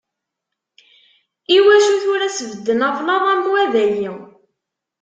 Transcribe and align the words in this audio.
Iwacu 1.57 1.93
tura 2.01 2.27
sbedden 2.37 2.85
ablaḍ 2.89 3.23
am 3.33 3.43
wa 3.51 3.63
dayi? 3.73 4.09